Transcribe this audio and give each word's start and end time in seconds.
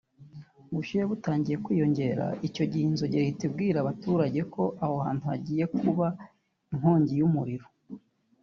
ubushyuhe 0.69 1.05
butangiye 1.11 1.57
kwiyongera 1.63 2.25
icyo 2.47 2.63
gihe 2.69 2.83
inzogera 2.85 3.23
ihita 3.25 3.43
ibwira 3.49 3.77
abaturage 3.79 4.41
ko 4.53 4.63
aho 4.83 4.95
hantu 5.05 5.23
hagiye 5.31 5.63
kuba 5.77 6.07
inkongi 6.73 7.13
y’umuriro 7.17 7.67